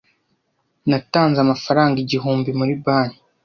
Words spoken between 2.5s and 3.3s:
muri banki.